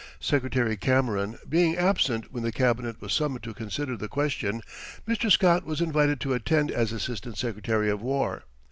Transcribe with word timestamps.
Secretary 0.19 0.75
Cameron 0.77 1.37
being 1.47 1.77
absent 1.77 2.33
when 2.33 2.41
the 2.41 2.51
Cabinet 2.51 2.99
was 2.99 3.13
summoned 3.13 3.43
to 3.43 3.53
consider 3.53 3.95
the 3.95 4.07
question, 4.07 4.63
Mr. 5.07 5.31
Scott 5.31 5.63
was 5.63 5.79
invited 5.79 6.19
to 6.21 6.33
attend 6.33 6.71
as 6.71 6.91
Assistant 6.91 7.37
Secretary 7.37 7.87
of 7.91 8.01
War. 8.01 8.43